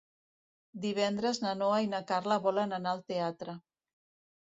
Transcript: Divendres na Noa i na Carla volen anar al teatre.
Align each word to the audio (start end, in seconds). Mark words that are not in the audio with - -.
Divendres 0.85 1.41
na 1.45 1.53
Noa 1.61 1.77
i 1.85 1.91
na 1.93 2.01
Carla 2.15 2.41
volen 2.49 2.77
anar 2.81 2.97
al 2.97 3.07
teatre. 3.15 3.61